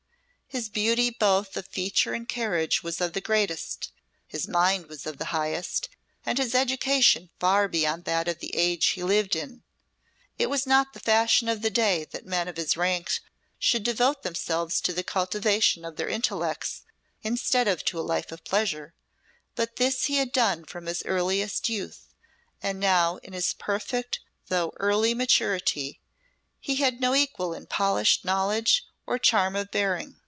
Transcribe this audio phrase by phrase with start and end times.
[0.53, 3.93] His beauty both of feature and carriage was of the greatest,
[4.27, 5.87] his mind was of the highest,
[6.25, 9.63] and his education far beyond that of the age he lived in.
[10.37, 13.13] It was not the fashion of the day that men of his rank
[13.59, 16.81] should devote themselves to the cultivation of their intellects
[17.23, 18.93] instead of to a life of pleasure;
[19.55, 22.13] but this he had done from his earliest youth,
[22.61, 26.01] and now, in his perfect though early maturity,
[26.59, 30.17] he had no equal in polished knowledge and charm of bearing.